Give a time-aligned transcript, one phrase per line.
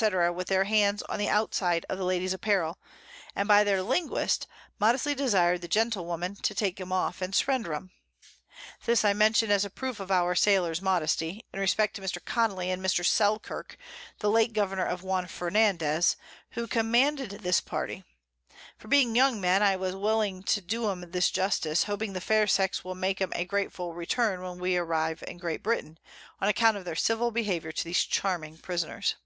[0.34, 2.78] _with their Hands on the Out side of the Lady's Apparel,
[3.36, 4.46] and by their Linguist
[4.78, 7.90] modestly desired the Gentlewomen to take 'em off and surrender 'em.
[8.86, 12.18] This I mention as a Proof of our Sailors Modesty, and in respect to Mr.
[12.18, 13.04] Connely and Mr.
[13.04, 13.76] Selkirk
[14.20, 16.16] the late Governour of Juan Fernandoes,
[16.52, 18.02] who commanded this Party:
[18.78, 22.46] For being young Men, I was willing to do 'em this Justice, hoping the Fair
[22.46, 25.98] Sex will make 'em a grateful Return when we arrive in Great Britain,
[26.40, 29.16] on account of their civil Behaviour to these charming Prisoners.